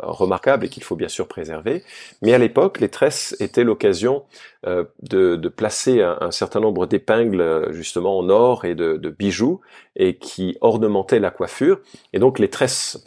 remarquable 0.00 0.66
et 0.66 0.68
qu'il 0.68 0.84
faut 0.84 0.94
bien 0.94 1.08
sûr 1.08 1.26
préserver. 1.26 1.82
Mais 2.22 2.32
à 2.32 2.38
l'époque, 2.38 2.78
les 2.78 2.90
tresses 2.90 3.34
étaient 3.40 3.64
l'occasion 3.64 4.24
de, 4.66 4.88
de, 5.36 5.48
placer 5.48 6.02
un, 6.02 6.32
certain 6.32 6.58
nombre 6.58 6.86
d'épingles 6.86 7.68
justement 7.70 8.18
en 8.18 8.28
or 8.30 8.64
et 8.64 8.74
de, 8.74 8.96
de, 8.96 9.10
bijoux 9.10 9.60
et 9.94 10.16
qui 10.16 10.56
ornementaient 10.60 11.20
la 11.20 11.30
coiffure. 11.30 11.80
Et 12.12 12.18
donc 12.18 12.40
les 12.40 12.50
tresses 12.50 13.04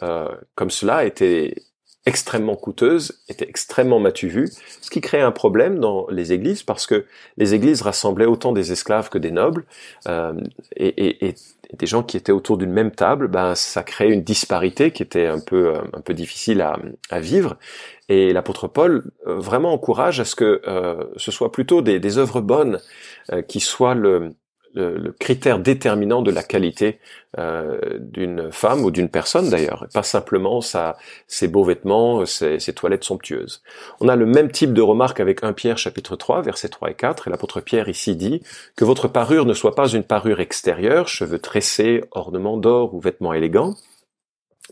comme 0.54 0.70
cela 0.70 1.04
étaient 1.04 1.54
extrêmement 2.04 2.56
coûteuse, 2.56 3.20
était 3.28 3.48
extrêmement 3.48 4.00
matu 4.00 4.28
vue, 4.28 4.50
ce 4.80 4.90
qui 4.90 5.00
crée 5.00 5.20
un 5.20 5.30
problème 5.30 5.78
dans 5.78 6.06
les 6.08 6.32
églises 6.32 6.62
parce 6.62 6.86
que 6.86 7.06
les 7.36 7.54
églises 7.54 7.82
rassemblaient 7.82 8.26
autant 8.26 8.52
des 8.52 8.72
esclaves 8.72 9.08
que 9.08 9.18
des 9.18 9.30
nobles 9.30 9.64
euh, 10.08 10.32
et, 10.74 10.88
et, 10.88 11.28
et, 11.28 11.34
des 11.72 11.86
gens 11.86 12.02
qui 12.02 12.16
étaient 12.16 12.32
autour 12.32 12.58
d'une 12.58 12.72
même 12.72 12.90
table, 12.90 13.28
ben 13.28 13.54
ça 13.54 13.82
créait 13.82 14.10
une 14.10 14.22
disparité 14.22 14.90
qui 14.90 15.02
était 15.02 15.26
un 15.26 15.40
peu 15.40 15.68
euh, 15.68 15.80
un 15.94 16.00
peu 16.00 16.12
difficile 16.12 16.60
à, 16.60 16.76
à 17.10 17.20
vivre. 17.20 17.56
Et 18.08 18.32
l'apôtre 18.32 18.68
Paul 18.68 19.04
euh, 19.26 19.36
vraiment 19.36 19.72
encourage 19.72 20.20
à 20.20 20.24
ce 20.24 20.34
que 20.34 20.60
euh, 20.66 21.04
ce 21.16 21.30
soit 21.30 21.50
plutôt 21.50 21.80
des, 21.80 21.98
des 21.98 22.18
œuvres 22.18 22.40
bonnes 22.40 22.78
qui 23.46 23.60
soient 23.60 23.94
le, 23.94 24.34
le, 24.74 25.12
critère 25.18 25.58
déterminant 25.58 26.22
de 26.22 26.30
la 26.30 26.42
qualité 26.42 26.98
euh, 27.38 27.98
d'une 27.98 28.52
femme 28.52 28.84
ou 28.84 28.90
d'une 28.90 29.08
personne 29.08 29.48
d'ailleurs, 29.50 29.86
pas 29.92 30.02
simplement 30.02 30.60
sa, 30.60 30.96
ses 31.26 31.48
beaux 31.48 31.64
vêtements, 31.64 32.26
ses, 32.26 32.58
ses, 32.58 32.72
toilettes 32.72 33.04
somptueuses. 33.04 33.62
On 34.00 34.08
a 34.08 34.16
le 34.16 34.26
même 34.26 34.50
type 34.50 34.72
de 34.72 34.82
remarque 34.82 35.20
avec 35.20 35.42
1 35.42 35.52
Pierre 35.52 35.78
chapitre 35.78 36.16
3, 36.16 36.42
versets 36.42 36.68
3 36.68 36.90
et 36.90 36.94
4, 36.94 37.28
et 37.28 37.30
l'apôtre 37.30 37.60
Pierre 37.60 37.88
ici 37.88 38.16
dit 38.16 38.42
que 38.76 38.84
votre 38.84 39.08
parure 39.08 39.46
ne 39.46 39.54
soit 39.54 39.74
pas 39.74 39.88
une 39.88 40.04
parure 40.04 40.40
extérieure, 40.40 41.08
cheveux 41.08 41.38
tressés, 41.38 42.02
ornements 42.10 42.56
d'or 42.56 42.94
ou 42.94 43.00
vêtements 43.00 43.32
élégants, 43.32 43.74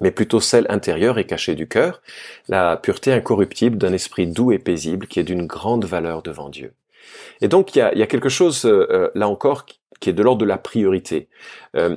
mais 0.01 0.11
plutôt 0.11 0.41
celle 0.41 0.67
intérieure 0.69 1.19
et 1.19 1.27
cachée 1.27 1.55
du 1.55 1.69
cœur, 1.69 2.01
la 2.49 2.77
pureté 2.77 3.13
incorruptible 3.13 3.77
d'un 3.77 3.93
esprit 3.93 4.27
doux 4.27 4.53
et 4.53 4.59
paisible 4.59 5.07
qui 5.07 5.21
est 5.21 5.25
d'une 5.25 5.47
grande 5.47 5.85
valeur 5.85 6.23
devant 6.23 6.49
Dieu. 6.49 6.73
Et 7.41 7.49
donc 7.49 7.75
il 7.75 7.79
y 7.79 7.83
a, 7.83 7.95
y 7.95 8.03
a 8.03 8.07
quelque 8.07 8.29
chose 8.29 8.65
euh, 8.65 9.11
là 9.15 9.29
encore 9.29 9.67
qui 10.01 10.11
est 10.11 10.15
de 10.15 10.23
l'ordre 10.23 10.41
de 10.41 10.47
la 10.47 10.59
priorité. 10.59 11.29
Euh, 11.77 11.97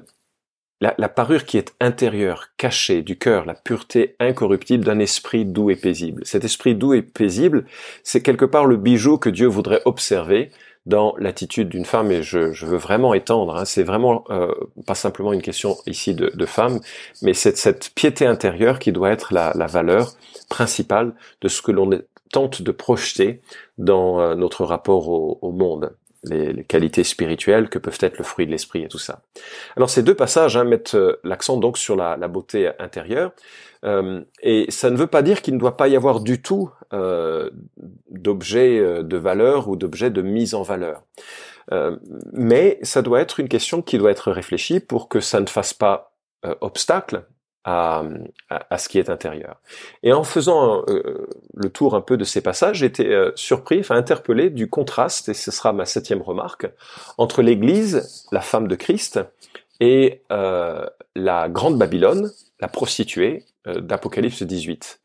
la, 0.98 1.10
parure 1.10 1.46
qui 1.46 1.58
est 1.58 1.74
intérieure, 1.80 2.50
cachée 2.58 3.02
du 3.02 3.18
cœur, 3.18 3.46
la 3.46 3.54
pureté 3.54 4.16
incorruptible 4.20 4.84
d'un 4.84 5.00
esprit 5.00 5.46
doux 5.46 5.70
et 5.70 5.76
paisible. 5.76 6.22
Cet 6.26 6.44
esprit 6.44 6.76
doux 6.76 6.94
et 6.94 7.02
paisible, 7.02 7.66
c'est 8.04 8.22
quelque 8.22 8.46
part 8.46 8.66
le 8.66 8.78
bijou 8.78 9.18
que 9.18 9.30
Dieu 9.30 9.48
voudrait 9.48 9.82
observer 9.86 10.52
dans 10.86 11.16
l'attitude 11.18 11.70
d'une 11.70 11.86
femme, 11.86 12.12
et 12.12 12.24
je, 12.24 12.52
je, 12.52 12.66
veux 12.66 12.78
vraiment 12.78 13.14
étendre, 13.14 13.56
hein, 13.56 13.64
c'est 13.64 13.84
vraiment 13.84 14.26
euh, 14.30 14.54
pas 14.86 14.96
simplement 14.96 15.32
une 15.32 15.42
question 15.42 15.78
ici 15.86 16.14
de, 16.14 16.30
de 16.36 16.46
femme, 16.46 16.82
mais 17.22 17.34
c'est 17.34 17.56
cette 17.56 17.92
piété 17.96 18.26
intérieure 18.26 18.80
qui 18.80 18.92
doit 18.92 19.10
être 19.10 19.34
la, 19.34 19.54
valeur 19.68 20.12
principale 20.50 21.14
de 21.40 21.48
ce 21.48 21.62
que 21.62 21.72
l'on 21.72 21.90
tente 22.34 22.62
de 22.62 22.72
projeter 22.72 23.40
dans 23.78 24.20
euh, 24.20 24.36
notre 24.36 24.66
rapport 24.66 25.08
au 25.08 25.52
monde 25.54 25.96
les, 26.24 26.64
qualités 26.64 27.04
spirituelles 27.04 27.70
que 27.70 27.80
peuvent 27.80 27.98
être 28.00 28.18
le 28.18 28.24
fruit 28.24 28.46
de 28.46 28.52
l'esprit 28.52 28.84
et 28.84 28.88
tout 28.88 29.00
ça. 29.00 29.22
Alors 29.76 29.90
ces 29.90 30.04
deux 30.04 30.16
passages 30.16 30.58
hein, 30.58 30.64
mettent 30.64 30.96
euh, 30.96 31.20
l'accent 31.24 31.58
donc 31.58 31.78
sur 31.78 31.96
la, 31.96 32.16
beauté 32.28 32.72
intérieure, 32.80 33.32
euh, 33.86 34.22
et 34.42 34.66
ça 34.70 34.90
ne 34.90 34.98
veut 34.98 35.08
pas 35.08 35.22
dire 35.22 35.42
qu'il 35.42 35.54
ne 35.54 35.60
doit 35.60 35.78
pas 35.78 35.88
y 35.88 35.96
avoir 35.96 36.22
du 36.22 36.42
tout 36.42 36.70
euh, 36.94 37.50
d'objets 38.10 38.80
euh, 38.80 39.04
de 39.04 39.18
valeur 39.18 39.68
ou 39.68 39.76
d'objets 39.76 40.10
de 40.10 40.22
mise 40.22 40.56
en 40.56 40.64
valeur. 40.64 41.04
mais 42.34 42.78
ça 42.82 43.02
doit 43.02 43.22
être 43.22 43.40
une 43.40 43.48
question 43.48 43.82
qui 43.82 43.98
doit 43.98 44.12
être 44.12 44.32
réfléchie 44.32 44.80
pour 44.80 45.08
que 45.08 45.22
ça 45.22 45.40
ne 45.40 45.48
fasse 45.48 45.74
pas 45.74 46.14
obstacle 46.60 47.24
à, 47.64 48.04
à, 48.50 48.78
ce 48.78 48.90
qui 48.90 49.00
est 49.00 49.10
intérieur. 49.10 49.62
Et 50.04 50.12
en 50.14 50.24
faisant 50.24 50.84
euh, 50.90 51.28
le 51.54 51.70
tour 51.70 51.96
un 51.96 52.02
peu 52.02 52.18
de 52.18 52.24
ces 52.24 52.42
passages, 52.42 52.78
j'étais 52.78 53.08
euh, 53.08 53.32
surpris, 53.36 53.80
enfin 53.80 53.96
interpellé 53.96 54.50
du 54.50 54.70
contraste, 54.70 55.30
et 55.30 55.34
ce 55.34 55.52
sera 55.52 55.72
ma 55.74 55.86
septième 55.86 56.22
remarque, 56.22 56.68
entre 57.18 57.42
l'Église, 57.42 58.28
la 58.32 58.42
femme 58.42 58.68
de 58.68 58.76
Christ, 58.76 59.20
et 59.80 60.22
euh, 60.32 60.86
la 61.16 61.50
grande 61.50 61.78
Babylone, 61.78 62.32
la 62.60 62.68
prostituée 62.68 63.44
d'Apocalypse 63.66 64.44
18. 64.44 65.00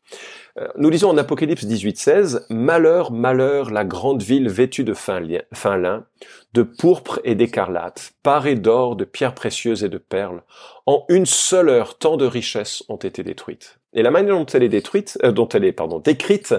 Nous 0.77 0.89
lisons 0.89 1.09
en 1.09 1.17
Apocalypse 1.17 1.65
18-16, 1.65 2.45
Malheur, 2.49 3.11
malheur, 3.11 3.71
la 3.71 3.85
grande 3.85 4.21
ville 4.21 4.49
vêtue 4.49 4.83
de 4.83 4.93
fin 4.93 5.19
lin, 5.19 6.05
de 6.53 6.63
pourpre 6.63 7.21
et 7.23 7.35
d'écarlate, 7.35 8.11
parée 8.23 8.55
d'or, 8.55 8.95
de 8.95 9.05
pierres 9.05 9.35
précieuses 9.35 9.83
et 9.83 9.89
de 9.89 9.97
perles. 9.97 10.43
En 10.85 11.05
une 11.07 11.25
seule 11.25 11.69
heure, 11.69 11.97
tant 11.97 12.17
de 12.17 12.25
richesses 12.25 12.83
ont 12.89 12.97
été 12.97 13.23
détruites. 13.23 13.79
Et 13.93 14.03
la 14.03 14.11
manière 14.11 14.35
dont 14.35 14.45
elle 14.45 14.63
est 14.63 14.69
détruite, 14.69 15.17
euh, 15.23 15.31
dont 15.31 15.47
elle 15.49 15.65
est 15.65 15.71
pardon 15.71 15.99
décrite, 15.99 16.53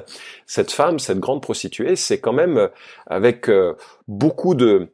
cette 0.47 0.73
femme, 0.73 0.99
cette 0.99 1.21
grande 1.21 1.42
prostituée, 1.42 1.95
c'est 1.95 2.21
quand 2.21 2.33
même 2.33 2.59
euh, 2.59 2.69
avec 3.07 3.49
euh, 3.49 3.75
beaucoup 4.09 4.54
de 4.54 4.88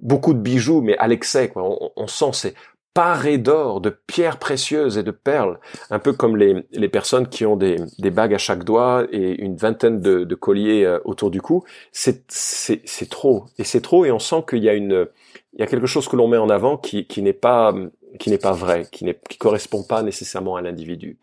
beaucoup 0.00 0.34
de 0.34 0.38
bijoux, 0.38 0.82
mais 0.82 0.96
à 0.98 1.08
l'excès. 1.08 1.52
On, 1.56 1.90
on 1.96 2.06
sent 2.06 2.30
c'est 2.32 2.54
paré 2.94 3.38
d'or, 3.38 3.80
de 3.80 3.90
pierres 3.90 4.38
précieuses 4.38 4.98
et 4.98 5.02
de 5.02 5.10
perles, 5.10 5.58
un 5.90 5.98
peu 5.98 6.12
comme 6.12 6.36
les, 6.36 6.64
les 6.72 6.88
personnes 6.88 7.28
qui 7.28 7.46
ont 7.46 7.56
des, 7.56 7.76
des 7.98 8.10
bagues 8.10 8.34
à 8.34 8.38
chaque 8.38 8.64
doigt 8.64 9.06
et 9.10 9.40
une 9.42 9.56
vingtaine 9.56 10.00
de, 10.00 10.34
colliers 10.34 10.98
autour 11.04 11.30
du 11.30 11.40
cou. 11.40 11.64
C'est 11.92 12.24
c'est 12.28 13.08
trop 13.08 13.46
et 13.58 13.64
c'est 13.64 13.80
trop 13.80 14.04
et 14.04 14.10
on 14.10 14.18
sent 14.18 14.44
qu'il 14.48 14.62
y 14.62 14.68
a 14.68 14.74
une 14.74 15.06
il 15.54 15.60
y 15.60 15.62
a 15.62 15.66
quelque 15.66 15.86
chose 15.86 16.08
que 16.08 16.16
l'on 16.16 16.28
met 16.28 16.38
en 16.38 16.48
avant 16.48 16.76
qui, 16.76 17.06
qui 17.06 17.22
n'est 17.22 17.32
pas 17.32 17.74
qui 18.18 18.30
n'est 18.30 18.38
pas 18.38 18.52
vrai, 18.52 18.86
qui 18.90 19.04
ne 19.04 19.12
correspond 19.38 19.82
pas 19.82 20.02
nécessairement 20.02 20.56
à 20.56 20.62
l'individu. 20.62 21.18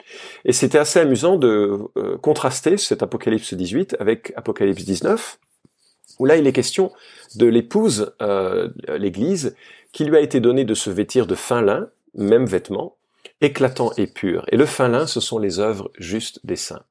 Et 0.46 0.54
c'était 0.54 0.78
assez 0.78 1.00
amusant 1.00 1.38
de 1.38 1.80
euh, 1.98 2.18
contraster 2.18 2.78
cet 2.78 3.04
Apocalypse 3.04 3.54
18 3.54 3.98
avec 4.00 4.34
Apocalypse 4.36 4.84
19, 4.86 5.40
où 6.18 6.26
là 6.26 6.38
il 6.38 6.48
est 6.48 6.54
question 6.54 6.92
de 7.36 7.46
l'épouse, 7.46 8.14
euh, 8.22 8.70
l'Église, 8.88 9.56
qui 9.92 10.06
lui 10.06 10.18
a 10.18 10.22
été 10.22 10.40
donné 10.40 10.66
de 10.66 10.74
se 10.74 10.90
vêtir 10.90 11.28
de 11.28 11.36
fin 11.36 11.62
lin, 11.62 11.90
même 12.16 12.46
vêtement, 12.46 12.96
éclatant 13.42 13.92
et 13.98 14.08
pur. 14.08 14.46
Et 14.52 14.58
le 14.58 14.66
fin 14.66 14.88
lin, 14.88 15.08
ce 15.08 15.20
sont 15.20 15.40
les 15.40 15.60
œuvres 15.60 15.92
justes 15.98 16.40
des 16.44 16.56
saints. 16.56 16.84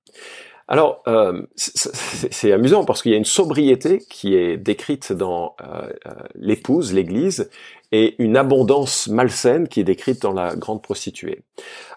Alors, 0.68 1.02
euh, 1.08 1.42
c'est 1.56 2.52
amusant 2.52 2.84
parce 2.84 3.00
qu'il 3.00 3.12
y 3.12 3.14
a 3.14 3.18
une 3.18 3.24
sobriété 3.24 4.00
qui 4.10 4.34
est 4.34 4.58
décrite 4.58 5.14
dans 5.14 5.56
euh, 5.62 5.88
euh, 6.06 6.12
l'épouse, 6.34 6.92
l'Église, 6.92 7.48
et 7.90 8.22
une 8.22 8.36
abondance 8.36 9.08
malsaine 9.08 9.66
qui 9.66 9.80
est 9.80 9.84
décrite 9.84 10.20
dans 10.20 10.34
la 10.34 10.54
grande 10.56 10.82
prostituée. 10.82 11.42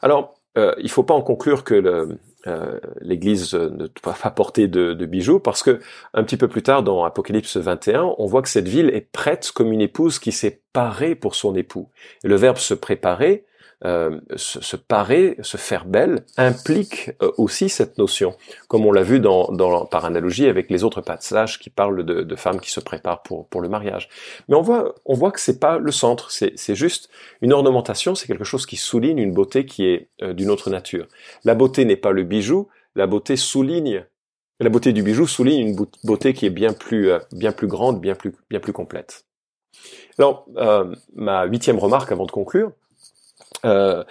Alors, 0.01 0.35
il 0.55 0.83
ne 0.83 0.89
faut 0.89 1.03
pas 1.03 1.13
en 1.13 1.21
conclure 1.21 1.63
que 1.65 2.17
l'Église 3.01 3.53
ne 3.53 3.87
doit 3.87 4.15
pas 4.21 4.31
porter 4.31 4.67
de, 4.67 4.93
de, 4.93 5.05
bijoux, 5.05 5.39
parce 5.39 5.63
que 5.63 5.79
un 6.13 6.23
petit 6.23 6.37
peu 6.37 6.47
plus 6.47 6.63
tard, 6.63 6.83
dans 6.83 7.03
Apocalypse 7.03 7.57
21, 7.57 8.15
on 8.17 8.25
voit 8.25 8.41
que 8.41 8.49
cette 8.49 8.67
ville 8.67 8.89
est 8.89 9.11
prête 9.11 9.51
comme 9.53 9.71
une 9.71 9.81
épouse 9.81 10.19
qui 10.19 10.31
s'est 10.31 10.61
parée 10.73 11.15
pour 11.15 11.35
son 11.35 11.55
époux. 11.55 11.89
Et 12.23 12.27
le 12.27 12.35
verbe 12.35 12.57
se 12.57 12.73
préparer 12.73 13.45
euh, 13.83 14.19
se, 14.35 14.75
parer, 14.75 15.37
se 15.41 15.57
faire 15.57 15.85
belle, 15.85 16.23
implique 16.37 17.13
euh, 17.23 17.31
aussi 17.39 17.67
cette 17.67 17.97
notion, 17.97 18.35
comme 18.67 18.85
on 18.85 18.91
l'a 18.91 19.01
vu 19.01 19.19
dans, 19.19 19.51
dans, 19.51 19.87
par 19.87 20.05
analogie 20.05 20.45
avec 20.45 20.69
les 20.69 20.83
autres 20.83 21.01
passages 21.01 21.57
qui 21.57 21.71
parlent 21.71 22.05
de, 22.05 22.21
de, 22.21 22.35
femmes 22.35 22.59
qui 22.59 22.69
se 22.69 22.79
préparent 22.79 23.23
pour, 23.23 23.47
pour 23.47 23.59
le 23.59 23.69
mariage. 23.69 24.07
Mais 24.47 24.55
on 24.55 24.61
voit, 24.61 24.93
on 25.05 25.15
voit 25.15 25.31
que 25.31 25.39
c'est 25.39 25.59
pas 25.59 25.79
le 25.79 25.91
centre, 25.91 26.29
c'est 26.29 26.75
juste 26.75 27.09
une 27.41 27.53
ornementation, 27.53 28.13
c'est 28.13 28.27
quelque 28.27 28.43
chose 28.43 28.67
qui 28.67 28.77
souligne 28.77 29.17
une 29.17 29.33
beauté 29.33 29.65
qui 29.65 29.87
est 29.87 30.09
euh, 30.21 30.33
d'une 30.33 30.51
autre 30.51 30.69
nature. 30.69 31.07
La 31.43 31.55
beauté 31.55 31.83
n'est 31.83 31.95
pas 31.95 32.11
le 32.11 32.21
bijou, 32.21 32.67
la 32.93 33.07
beauté 33.07 33.35
souligne 33.35 34.05
la 34.59 34.69
beauté 34.69 34.93
du 34.93 35.01
bijou 35.01 35.25
souligne 35.25 35.69
une 35.69 35.87
beauté 36.03 36.35
qui 36.35 36.45
est 36.45 36.51
bien 36.51 36.71
plus, 36.71 37.09
bien 37.31 37.51
plus 37.51 37.65
grande, 37.65 37.99
bien 37.99 38.13
plus, 38.13 38.31
bien 38.51 38.59
plus 38.59 38.73
complète. 38.73 39.25
Alors, 40.19 40.45
ma 41.15 41.45
huitième 41.45 41.79
remarque 41.79 42.11
avant 42.11 42.27
de 42.27 42.31
conclure, 42.31 42.71
euh, 43.65 44.03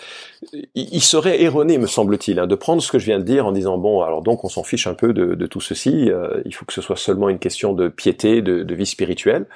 il 0.75 1.03
serait 1.03 1.43
erroné, 1.43 1.79
me 1.79 1.87
semble-t-il, 1.87 2.39
hein, 2.39 2.47
de 2.47 2.55
prendre 2.55 2.83
ce 2.83 2.91
que 2.91 2.99
je 2.99 3.07
viens 3.07 3.19
de 3.19 3.25
dire 3.25 3.47
en 3.47 3.53
disant 3.53 3.79
bon, 3.79 4.03
alors 4.03 4.23
donc 4.23 4.45
on 4.45 4.49
s'en 4.49 4.63
fiche 4.63 4.87
un 4.87 4.95
peu 4.95 5.13
de, 5.13 5.47
tout 5.47 5.61
ceci. 5.61 6.11
Euh, 6.11 6.41
il 6.45 6.55
faut 6.55 6.65
que 6.65 6.73
ce 6.73 6.81
soit 6.81 6.97
seulement 6.97 7.29
une 7.29 7.39
question 7.39 7.73
de 7.73 7.89
piété, 7.89 8.43
de, 8.43 8.75
vie 8.75 8.87
spirituelle. 8.87 9.47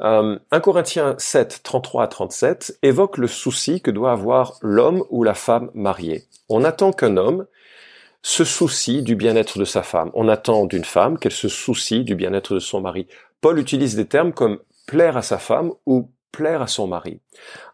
Euh, 0.00 0.38
1 0.50 0.60
Corinthiens 0.60 1.14
7, 1.18 1.60
33 1.62 2.04
à 2.04 2.06
37 2.08 2.78
évoque 2.82 3.16
le 3.18 3.28
souci 3.28 3.80
que 3.80 3.90
doit 3.90 4.12
avoir 4.12 4.58
l'homme 4.60 5.04
ou 5.10 5.22
la 5.22 5.34
femme 5.34 5.70
mariée. 5.74 6.24
On 6.48 6.64
attend 6.64 6.92
qu'un 6.92 7.16
homme 7.16 7.46
se 8.22 8.44
soucie 8.44 9.02
du 9.02 9.16
bien-être 9.16 9.58
de 9.58 9.64
sa 9.64 9.82
femme. 9.82 10.10
On 10.14 10.28
attend 10.28 10.64
d'une 10.64 10.84
femme 10.84 11.18
qu'elle 11.18 11.32
se 11.32 11.48
soucie 11.48 12.04
du 12.04 12.16
bien-être 12.16 12.54
de 12.54 12.58
son 12.58 12.80
mari. 12.80 13.06
Paul 13.40 13.58
utilise 13.58 13.94
des 13.96 14.06
termes 14.06 14.32
comme 14.32 14.58
plaire 14.86 15.16
à 15.16 15.22
sa 15.22 15.38
femme 15.38 15.72
ou 15.86 16.08
plaire 16.34 16.62
à 16.62 16.66
son 16.66 16.86
mari. 16.86 17.20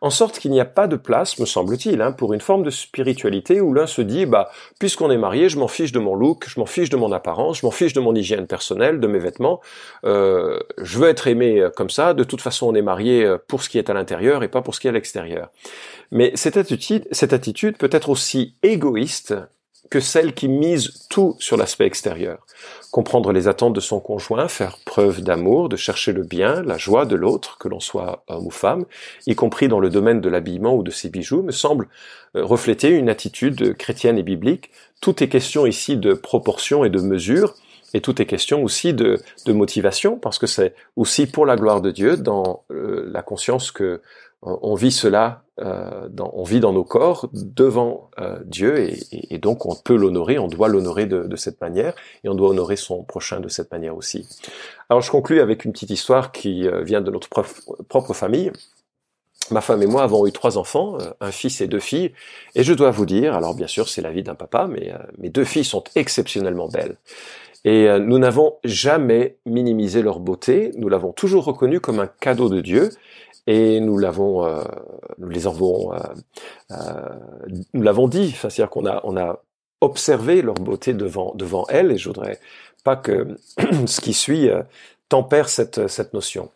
En 0.00 0.10
sorte 0.10 0.38
qu'il 0.38 0.50
n'y 0.50 0.60
a 0.60 0.64
pas 0.64 0.86
de 0.86 0.96
place, 0.96 1.38
me 1.38 1.46
semble-t-il, 1.46 2.00
hein, 2.02 2.12
pour 2.12 2.32
une 2.32 2.40
forme 2.40 2.62
de 2.62 2.70
spiritualité 2.70 3.60
où 3.60 3.72
l'un 3.72 3.86
se 3.86 4.02
dit, 4.02 4.26
bah, 4.26 4.50
puisqu'on 4.78 5.10
est 5.10 5.18
marié, 5.18 5.48
je 5.48 5.58
m'en 5.58 5.68
fiche 5.68 5.92
de 5.92 5.98
mon 5.98 6.14
look, 6.14 6.44
je 6.48 6.60
m'en 6.60 6.66
fiche 6.66 6.90
de 6.90 6.96
mon 6.96 7.12
apparence, 7.12 7.60
je 7.60 7.66
m'en 7.66 7.70
fiche 7.70 7.92
de 7.92 8.00
mon 8.00 8.14
hygiène 8.14 8.46
personnelle, 8.46 9.00
de 9.00 9.06
mes 9.06 9.18
vêtements, 9.18 9.60
euh, 10.04 10.58
je 10.78 10.98
veux 10.98 11.08
être 11.08 11.26
aimé 11.26 11.58
euh, 11.58 11.70
comme 11.70 11.90
ça, 11.90 12.14
de 12.14 12.24
toute 12.24 12.40
façon 12.40 12.68
on 12.68 12.74
est 12.74 12.82
marié 12.82 13.24
euh, 13.24 13.38
pour 13.48 13.62
ce 13.62 13.68
qui 13.68 13.78
est 13.78 13.90
à 13.90 13.94
l'intérieur 13.94 14.42
et 14.42 14.48
pas 14.48 14.62
pour 14.62 14.74
ce 14.74 14.80
qui 14.80 14.86
est 14.86 14.90
à 14.90 14.94
l'extérieur. 14.94 15.50
Mais 16.10 16.32
cette 16.34 16.56
attitude, 16.56 17.06
cette 17.12 17.32
attitude 17.32 17.76
peut 17.76 17.90
être 17.92 18.10
aussi 18.10 18.56
égoïste 18.62 19.34
que 19.90 20.00
celle 20.00 20.34
qui 20.34 20.48
mise 20.48 21.06
tout 21.08 21.36
sur 21.38 21.56
l'aspect 21.56 21.86
extérieur 21.86 22.38
comprendre 22.90 23.32
les 23.32 23.46
attentes 23.48 23.74
de 23.74 23.80
son 23.80 24.00
conjoint, 24.00 24.48
faire 24.48 24.78
preuve 24.84 25.22
d'amour, 25.22 25.68
de 25.68 25.76
chercher 25.76 26.12
le 26.12 26.22
bien, 26.22 26.62
la 26.62 26.76
joie 26.76 27.06
de 27.06 27.14
l'autre, 27.14 27.56
que 27.58 27.68
l'on 27.68 27.80
soit 27.80 28.24
homme 28.28 28.46
ou 28.46 28.50
femme, 28.50 28.84
y 29.26 29.34
compris 29.34 29.68
dans 29.68 29.80
le 29.80 29.90
domaine 29.90 30.20
de 30.20 30.28
l'habillement 30.28 30.74
ou 30.74 30.82
de 30.82 30.90
ses 30.90 31.08
bijoux, 31.08 31.42
me 31.42 31.52
semble 31.52 31.88
euh, 32.36 32.44
refléter 32.44 32.88
une 32.88 33.08
attitude 33.08 33.76
chrétienne 33.76 34.18
et 34.18 34.22
biblique. 34.22 34.70
Tout 35.00 35.22
est 35.22 35.28
question 35.28 35.66
ici 35.66 35.96
de 35.96 36.14
proportion 36.14 36.84
et 36.84 36.90
de 36.90 37.00
mesure, 37.00 37.54
et 37.94 38.00
tout 38.00 38.20
est 38.20 38.26
question 38.26 38.62
aussi 38.62 38.92
de, 38.92 39.20
de 39.46 39.52
motivation, 39.52 40.16
parce 40.16 40.38
que 40.38 40.46
c'est 40.46 40.74
aussi 40.96 41.26
pour 41.26 41.46
la 41.46 41.56
gloire 41.56 41.80
de 41.80 41.90
Dieu, 41.90 42.16
dans 42.16 42.64
euh, 42.72 43.08
la 43.12 43.22
conscience 43.22 43.70
que 43.70 44.00
on 44.42 44.74
vit 44.74 44.92
cela, 44.92 45.42
euh, 45.60 46.08
on 46.18 46.44
vit 46.44 46.60
dans 46.60 46.72
nos 46.72 46.84
corps 46.84 47.28
devant 47.32 48.10
euh, 48.18 48.38
Dieu 48.44 48.78
et, 48.78 49.38
donc 49.38 49.66
on 49.66 49.74
peut 49.74 49.96
l'honorer, 49.96 50.38
on 50.38 50.48
doit 50.48 50.68
l'honorer 50.68 51.06
de, 51.06 51.36
cette 51.36 51.60
manière 51.60 51.94
et 52.24 52.28
on 52.28 52.34
doit 52.34 52.48
honorer 52.48 52.76
son 52.76 53.02
prochain 53.02 53.40
de 53.40 53.48
cette 53.48 53.70
manière 53.70 53.96
aussi. 53.96 54.26
Alors 54.88 55.02
je 55.02 55.10
conclus 55.10 55.40
avec 55.40 55.64
une 55.64 55.72
petite 55.72 55.90
histoire 55.90 56.32
qui 56.32 56.66
euh, 56.66 56.82
vient 56.82 57.02
de 57.02 57.10
notre 57.10 57.28
propre 57.28 58.14
famille. 58.14 58.50
Ma 59.50 59.60
femme 59.60 59.82
et 59.82 59.86
moi 59.86 60.04
avons 60.04 60.26
eu 60.26 60.32
trois 60.32 60.58
enfants, 60.58 60.98
un 61.20 61.32
fils 61.32 61.60
et 61.60 61.66
deux 61.66 61.80
filles, 61.80 62.12
et 62.54 62.62
je 62.62 62.72
dois 62.72 62.90
vous 62.90 63.06
dire, 63.06 63.34
alors 63.34 63.54
bien 63.54 63.66
sûr 63.66 63.88
c'est 63.88 64.02
la 64.02 64.12
vie 64.12 64.22
d'un 64.22 64.36
papa, 64.36 64.68
mais 64.68 64.92
mes 65.18 65.28
deux 65.28 65.44
filles 65.44 65.64
sont 65.64 65.82
exceptionnellement 65.96 66.68
belles. 66.68 66.96
Et 67.64 67.88
nous 67.98 68.18
n'avons 68.18 68.58
jamais 68.62 69.38
minimisé 69.46 70.02
leur 70.02 70.20
beauté, 70.20 70.70
nous 70.76 70.88
l'avons 70.88 71.12
toujours 71.12 71.44
reconnu 71.44 71.80
comme 71.80 71.98
un 71.98 72.06
cadeau 72.06 72.48
de 72.48 72.60
Dieu, 72.60 72.90
et 73.50 73.80
nous 73.80 73.98
l'avons, 73.98 74.46
euh, 74.46 74.62
nous 75.18 75.28
les 75.28 75.48
avons, 75.48 75.92
euh, 75.92 75.98
euh, 76.70 77.08
nous 77.74 77.82
l'avons 77.82 78.06
dit, 78.06 78.30
c'est-à-dire 78.30 78.70
qu'on 78.70 78.86
a, 78.86 79.00
on 79.02 79.16
a 79.16 79.42
observé 79.80 80.40
leur 80.40 80.54
beauté 80.54 80.94
devant 80.94 81.34
devant 81.34 81.66
elles, 81.68 81.90
et 81.90 81.98
je 81.98 82.08
voudrais 82.08 82.38
pas 82.84 82.94
que 82.94 83.36
ce 83.86 84.00
qui 84.00 84.12
suit 84.12 84.48
tempère 85.08 85.48
cette 85.48 85.88
cette 85.88 86.14
notion. 86.14 86.48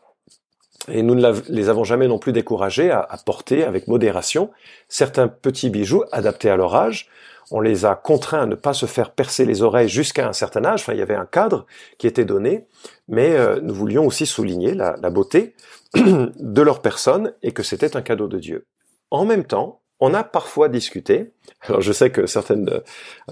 Et 0.89 1.03
nous 1.03 1.15
ne 1.15 1.33
les 1.49 1.69
avons 1.69 1.85
jamais 1.85 2.09
non 2.09 2.19
plus 2.19 2.33
découragés 2.33 2.91
à, 2.91 3.17
porter 3.25 3.65
avec 3.65 3.89
modération 3.89 4.51
certains 4.89 5.29
petits 5.29 5.71
bijoux 5.71 6.05
adaptés 6.13 6.51
à 6.51 6.57
leur 6.57 6.75
âge. 6.75 7.09
On 7.51 7.61
les 7.61 7.85
a 7.85 7.95
contraints 7.95 8.43
à 8.43 8.47
ne 8.47 8.55
pas 8.55 8.73
se 8.73 8.87
faire 8.87 9.11
percer 9.11 9.45
les 9.45 9.63
oreilles 9.63 9.89
jusqu'à 9.89 10.29
un 10.29 10.33
certain 10.33 10.65
âge. 10.65 10.81
Enfin, 10.83 10.93
il 10.95 10.99
y 10.99 11.03
avait 11.03 11.15
un 11.15 11.27
cadre 11.27 11.67
qui 11.99 12.07
était 12.07 12.25
donné, 12.25 12.67
mais 13.09 13.37
nous 13.61 13.75
voulions 13.75 14.07
aussi 14.07 14.27
souligner 14.27 14.75
la 14.75 15.11
beauté 15.11 15.55
de 15.95 16.63
leur 16.63 16.81
personne 16.83 17.33
et 17.43 17.53
que 17.53 17.63
c'était 17.63 17.97
un 17.97 18.03
cadeau 18.03 18.29
de 18.29 18.39
Dieu. 18.39 18.67
En 19.11 19.25
même 19.25 19.45
temps, 19.45 19.81
on 20.01 20.15
a 20.15 20.25
parfois 20.25 20.69
discuté. 20.69 21.33
Alors 21.63 21.81
je 21.81 21.93
sais 21.93 22.11
que 22.11 22.27
certaines 22.27 22.83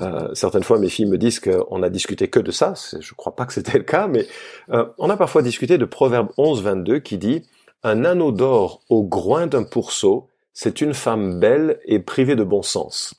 euh, 0.01 0.35
certaines 0.35 0.63
fois 0.63 0.79
mes 0.79 0.89
filles 0.89 1.07
me 1.07 1.19
disent 1.19 1.41
qu'on 1.41 1.83
a 1.83 1.91
discuté 1.91 2.29
que 2.29 2.41
de 2.41 2.51
ça. 2.51 2.75
Je 2.99 3.15
crois 3.15 3.35
pas 3.35 3.47
que 3.47 3.53
c'était 3.53 3.79
le 3.79 3.85
cas, 3.85 4.07
mais 4.07 4.27
euh, 4.71 4.87
on 4.99 5.11
a 5.11 5.17
parfois 5.17 5.43
discuté 5.43 5.79
de 5.79 5.85
Proverbe 5.85 6.29
11 6.39 6.63
22 6.63 6.99
qui 7.01 7.19
dit 7.19 7.43
un 7.83 8.05
anneau 8.05 8.33
d'or 8.33 8.81
au 8.89 9.03
groin 9.03 9.47
d'un 9.47 9.65
pourceau, 9.65 10.29
c'est 10.55 10.81
une 10.81 10.95
femme 10.95 11.41
belle 11.41 11.81
et 11.85 11.99
privée 11.99 12.37
de 12.37 12.45
bon 12.45 12.63
sens. 12.63 13.15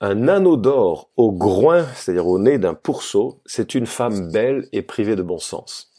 Un 0.00 0.28
anneau 0.28 0.56
d'or 0.56 1.10
au 1.16 1.32
groin, 1.32 1.84
c'est-à-dire 1.94 2.26
au 2.26 2.38
nez 2.38 2.58
d'un 2.58 2.74
pourceau, 2.74 3.40
c'est 3.44 3.74
une 3.74 3.86
femme 3.86 4.30
belle 4.30 4.68
et 4.72 4.82
privée 4.82 5.16
de 5.16 5.22
bon 5.22 5.38
sens. 5.38 5.90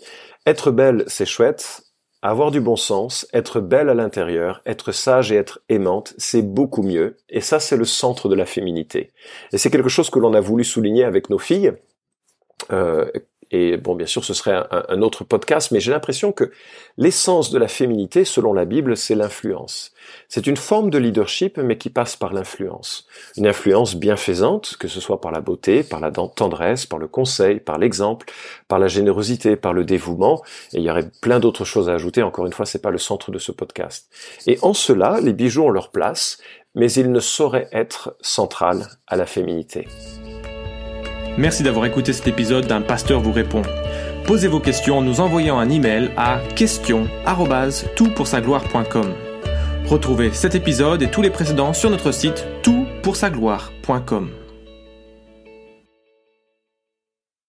Être 0.45 0.71
belle, 0.71 1.03
c'est 1.07 1.25
chouette 1.25 1.83
avoir 2.21 2.51
du 2.51 2.59
bon 2.59 2.75
sens, 2.75 3.27
être 3.33 3.61
belle 3.61 3.89
à 3.89 3.93
l'intérieur, 3.93 4.61
être 4.65 4.91
sage 4.91 5.31
et 5.31 5.35
être 5.35 5.61
aimante, 5.69 6.13
c'est 6.17 6.41
beaucoup 6.41 6.83
mieux. 6.83 7.17
Et 7.29 7.41
ça, 7.41 7.59
c'est 7.59 7.77
le 7.77 7.85
centre 7.85 8.27
de 8.27 8.35
la 8.35 8.45
féminité. 8.45 9.11
Et 9.53 9.57
c'est 9.57 9.69
quelque 9.69 9.89
chose 9.89 10.09
que 10.09 10.19
l'on 10.19 10.33
a 10.33 10.41
voulu 10.41 10.63
souligner 10.63 11.05
avec 11.05 11.29
nos 11.29 11.39
filles. 11.39 11.73
Euh, 12.71 13.09
et 13.51 13.77
bon, 13.77 13.95
bien 13.95 14.05
sûr, 14.05 14.23
ce 14.23 14.33
serait 14.33 14.63
un, 14.71 15.01
autre 15.01 15.23
podcast, 15.23 15.71
mais 15.71 15.79
j'ai 15.79 15.91
l'impression 15.91 16.31
que 16.31 16.51
l'essence 16.97 17.49
de 17.49 17.57
la 17.57 17.67
féminité, 17.67 18.23
selon 18.23 18.53
la 18.53 18.65
Bible, 18.65 18.95
c'est 18.95 19.15
l'influence. 19.15 19.91
C'est 20.27 20.45
une 20.45 20.57
forme 20.57 20.91
de 20.91 20.99
leadership, 20.99 21.57
mais 21.57 21.77
qui 21.77 21.89
passe 21.89 22.15
par 22.15 22.33
l'influence. 22.33 23.07
Une 23.37 23.47
influence 23.47 23.95
bienfaisante, 23.95 24.77
que 24.79 24.87
ce 24.87 24.99
soit 24.99 25.19
par 25.19 25.31
la 25.31 25.41
beauté, 25.41 25.81
par 25.81 25.99
la 25.99 26.11
tendresse, 26.11 26.85
par 26.85 26.99
le 26.99 27.07
conseil, 27.07 27.59
par 27.59 27.79
l'exemple, 27.79 28.27
par 28.67 28.77
la 28.77 28.87
générosité, 28.87 29.55
par 29.55 29.73
le 29.73 29.83
dévouement, 29.83 30.43
et 30.73 30.77
il 30.77 30.83
y 30.83 30.91
aurait 30.91 31.09
plein 31.21 31.39
d'autres 31.39 31.65
choses 31.65 31.89
à 31.89 31.93
ajouter, 31.93 32.21
encore 32.21 32.45
une 32.45 32.53
fois, 32.53 32.67
c'est 32.67 32.81
pas 32.81 32.91
le 32.91 32.99
centre 32.99 33.31
de 33.31 33.39
ce 33.39 33.51
podcast. 33.51 34.09
Et 34.45 34.59
en 34.61 34.73
cela, 34.73 35.19
les 35.21 35.33
bijoux 35.33 35.63
ont 35.63 35.69
leur 35.71 35.89
place, 35.89 36.37
mais 36.75 36.91
ils 36.91 37.11
ne 37.11 37.19
sauraient 37.19 37.69
être 37.71 38.15
central 38.21 38.87
à 39.07 39.15
la 39.15 39.25
féminité. 39.25 39.87
Merci 41.37 41.63
d'avoir 41.63 41.85
écouté 41.85 42.11
cet 42.13 42.27
épisode 42.27 42.67
d'un 42.67 42.81
pasteur 42.81 43.21
vous 43.21 43.31
répond. 43.31 43.61
Posez 44.25 44.47
vos 44.47 44.59
questions 44.59 44.97
en 44.97 45.01
nous 45.01 45.21
envoyant 45.21 45.59
un 45.59 45.69
email 45.69 46.11
à 46.17 46.39
question@toutpoursagloire.com. 46.55 49.13
Retrouvez 49.85 50.31
cet 50.31 50.55
épisode 50.55 51.01
et 51.01 51.09
tous 51.09 51.21
les 51.21 51.31
précédents 51.31 51.73
sur 51.73 51.89
notre 51.89 52.11
site 52.11 52.45
toutpoursagloire.com. 52.61 54.29